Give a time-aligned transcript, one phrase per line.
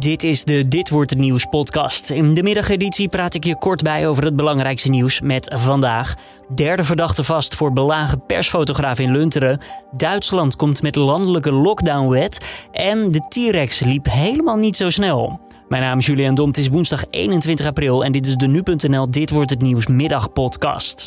[0.00, 2.10] Dit is de Dit wordt het nieuws podcast.
[2.10, 6.14] In de middageditie praat ik je kort bij over het belangrijkste nieuws met vandaag.
[6.54, 9.60] Derde verdachte vast voor belagen persfotograaf in Lunteren.
[9.96, 12.66] Duitsland komt met landelijke lockdownwet.
[12.72, 15.40] En de T-Rex liep helemaal niet zo snel.
[15.68, 16.48] Mijn naam is Julian Dom.
[16.48, 21.06] Het is woensdag 21 april en dit is de nu.nl Dit wordt het nieuws middagpodcast.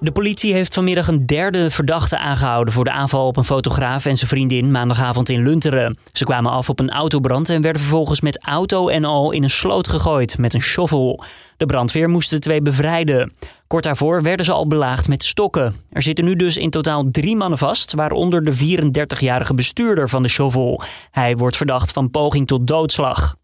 [0.00, 4.16] De politie heeft vanmiddag een derde verdachte aangehouden voor de aanval op een fotograaf en
[4.16, 5.98] zijn vriendin maandagavond in Lunteren.
[6.12, 9.50] Ze kwamen af op een autobrand en werden vervolgens met auto en al in een
[9.50, 11.24] sloot gegooid met een shovel.
[11.56, 13.32] De brandweer moest de twee bevrijden.
[13.66, 15.74] Kort daarvoor werden ze al belaagd met stokken.
[15.90, 20.28] Er zitten nu dus in totaal drie mannen vast, waaronder de 34-jarige bestuurder van de
[20.28, 20.80] shovel.
[21.10, 23.36] Hij wordt verdacht van poging tot doodslag.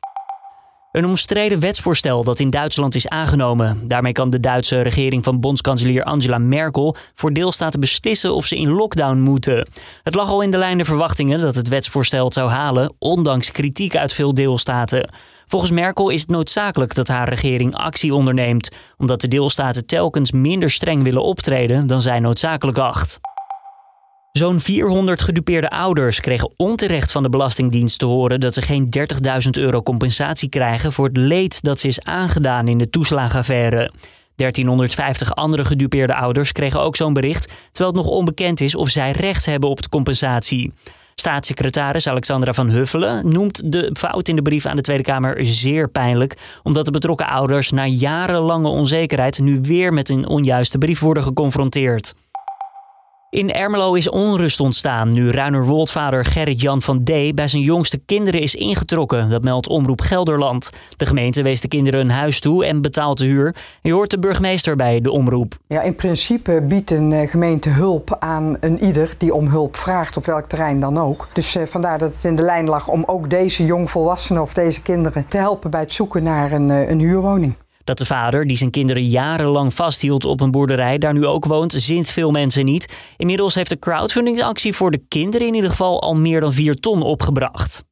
[0.92, 3.88] Een omstreden wetsvoorstel dat in Duitsland is aangenomen.
[3.88, 8.70] Daarmee kan de Duitse regering van bondskanselier Angela Merkel voor deelstaten beslissen of ze in
[8.70, 9.68] lockdown moeten.
[10.02, 13.52] Het lag al in de lijn der verwachtingen dat het wetsvoorstel het zou halen, ondanks
[13.52, 15.10] kritiek uit veel deelstaten.
[15.46, 20.70] Volgens Merkel is het noodzakelijk dat haar regering actie onderneemt, omdat de deelstaten telkens minder
[20.70, 23.20] streng willen optreden dan zij noodzakelijk acht.
[24.32, 28.88] Zo'n 400 gedupeerde ouders kregen onterecht van de Belastingdienst te horen dat ze geen
[29.44, 33.92] 30.000 euro compensatie krijgen voor het leed dat ze is aangedaan in de toeslagaffaire.
[34.36, 39.10] 1350 andere gedupeerde ouders kregen ook zo'n bericht, terwijl het nog onbekend is of zij
[39.10, 40.72] recht hebben op de compensatie.
[41.14, 45.88] Staatssecretaris Alexandra van Huffelen noemt de fout in de brief aan de Tweede Kamer zeer
[45.88, 51.22] pijnlijk, omdat de betrokken ouders na jarenlange onzekerheid nu weer met een onjuiste brief worden
[51.22, 52.14] geconfronteerd.
[53.32, 57.34] In Ermelo is onrust ontstaan nu Ruinerwoldvader Gerrit-Jan van D.
[57.34, 59.30] bij zijn jongste kinderen is ingetrokken.
[59.30, 60.70] Dat meldt Omroep Gelderland.
[60.96, 63.54] De gemeente wees de kinderen een huis toe en betaalt de huur.
[63.82, 65.54] Je hoort de burgemeester bij de omroep.
[65.66, 70.16] Ja, in principe biedt een eh, gemeente hulp aan een ieder die om hulp vraagt,
[70.16, 71.28] op welk terrein dan ook.
[71.32, 74.82] Dus eh, vandaar dat het in de lijn lag om ook deze jongvolwassenen of deze
[74.82, 77.54] kinderen te helpen bij het zoeken naar een, eh, een huurwoning.
[77.84, 81.72] Dat de vader, die zijn kinderen jarenlang vasthield op een boerderij, daar nu ook woont,
[81.72, 82.94] zint veel mensen niet.
[83.16, 87.02] Inmiddels heeft de crowdfundingactie voor de kinderen in ieder geval al meer dan 4 ton
[87.02, 87.84] opgebracht.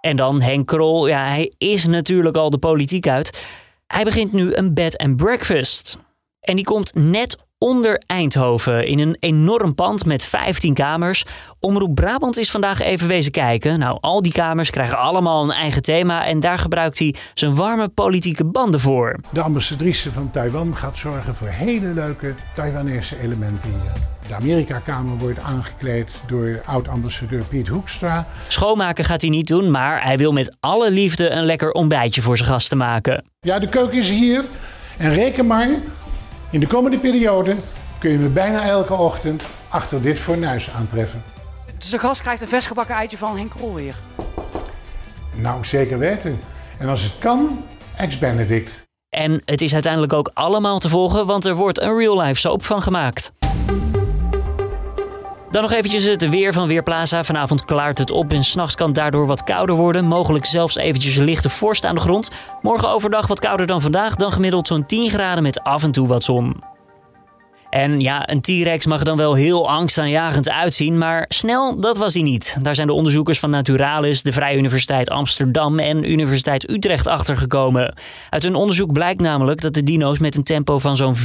[0.00, 3.46] En dan Henk Krol, ja, hij is natuurlijk al de politiek uit.
[3.86, 5.98] Hij begint nu een bed and breakfast.
[6.40, 11.24] En die komt net onder Eindhoven in een enorm pand met 15 kamers.
[11.60, 13.78] Omroep Brabant is vandaag even wezen kijken.
[13.78, 17.88] Nou, al die kamers krijgen allemaal een eigen thema en daar gebruikt hij zijn warme
[17.88, 19.20] politieke banden voor.
[19.30, 23.92] De ambassadrice van Taiwan gaat zorgen voor hele leuke Taiwanese elementen hier.
[24.28, 28.26] De Amerika-kamer wordt aangekleed door oud-ambassadeur Piet Hoekstra.
[28.48, 32.36] Schoonmaken gaat hij niet doen, maar hij wil met alle liefde een lekker ontbijtje voor
[32.36, 33.24] zijn gasten maken.
[33.40, 34.44] Ja, de keuken is hier.
[34.96, 35.68] En reken maar,
[36.50, 37.56] in de komende periode
[37.98, 41.22] kun je me bijna elke ochtend achter dit fornuis aantreffen.
[41.78, 43.94] Dus de gast krijgt een versgebakken eitje van Henk Krol weer.
[45.34, 46.40] Nou, zeker weten.
[46.78, 47.64] En als het kan,
[47.96, 48.84] ex-Benedict.
[49.08, 52.82] En het is uiteindelijk ook allemaal te volgen, want er wordt een real-life soap van
[52.82, 53.32] gemaakt.
[55.56, 57.24] Dan nog eventjes het weer van Weerplaza.
[57.24, 60.04] Vanavond klaart het op en s'nachts kan het daardoor wat kouder worden.
[60.04, 62.30] Mogelijk zelfs eventjes lichte vorst aan de grond.
[62.62, 64.16] Morgen overdag wat kouder dan vandaag.
[64.16, 66.75] Dan gemiddeld zo'n 10 graden met af en toe wat zon.
[67.76, 72.22] En ja, een T-Rex mag dan wel heel angstaanjagend uitzien, maar snel, dat was hij
[72.22, 72.56] niet.
[72.62, 77.94] Daar zijn de onderzoekers van Naturalis, de Vrije Universiteit Amsterdam en Universiteit Utrecht achtergekomen.
[78.30, 81.22] Uit hun onderzoek blijkt namelijk dat de dino's met een tempo van zo'n 4,6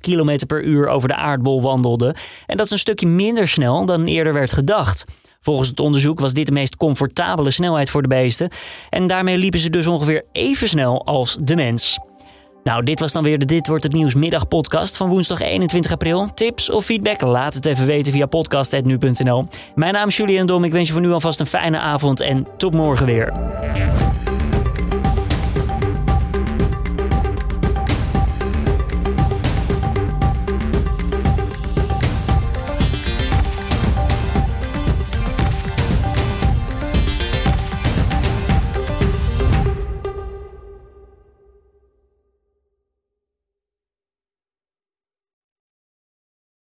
[0.00, 2.14] km per uur over de aardbol wandelden.
[2.46, 5.04] En dat is een stukje minder snel dan eerder werd gedacht.
[5.40, 8.50] Volgens het onderzoek was dit de meest comfortabele snelheid voor de beesten.
[8.90, 11.98] En daarmee liepen ze dus ongeveer even snel als de mens.
[12.64, 16.28] Nou, dit was dan weer de Dit Wordt Het Nieuws middagpodcast van woensdag 21 april.
[16.34, 17.20] Tips of feedback?
[17.20, 19.48] Laat het even weten via podcast.nu.nl.
[19.74, 20.64] Mijn naam is Julian Dom.
[20.64, 23.32] Ik wens je voor nu alvast een fijne avond en tot morgen weer.